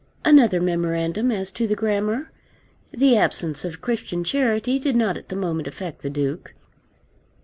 Another 0.25 0.59
memorandum 0.59 1.31
as 1.31 1.51
to 1.51 1.67
the 1.67 1.75
grammar. 1.75 2.31
The 2.91 3.17
absence 3.17 3.63
of 3.63 3.81
Christian 3.81 4.23
charity 4.23 4.79
did 4.79 4.95
not 4.95 5.15
at 5.15 5.29
the 5.29 5.35
moment 5.35 5.67
affect 5.67 6.01
the 6.01 6.09
Duke. 6.09 6.55